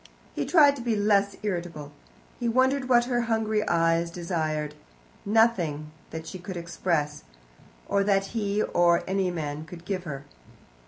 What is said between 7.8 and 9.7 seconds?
or that he or any man